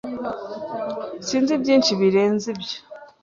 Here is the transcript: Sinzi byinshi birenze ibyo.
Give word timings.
Sinzi 1.27 1.53
byinshi 1.61 1.91
birenze 1.99 2.45
ibyo. 2.53 2.77